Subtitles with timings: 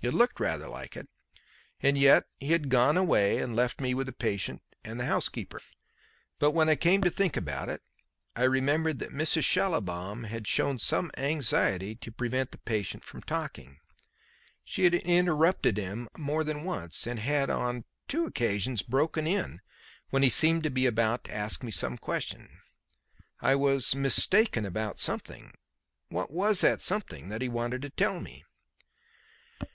[0.00, 1.08] It looked rather like it.
[1.82, 5.60] And yet he had gone away and left me with the patient and the housekeeper.
[6.38, 7.82] But when I came to think about it
[8.36, 9.44] I remembered that Mrs.
[9.44, 13.78] Schallibaum had shown some anxiety to prevent the patient from talking.
[14.64, 19.60] She had interrupted him more than once, and had on two occasions broken in
[20.10, 22.60] when he seemed to be about to ask me some question.
[23.40, 25.52] I was "mistaken" about something.
[26.08, 28.44] What was that something that he wanted to tell me?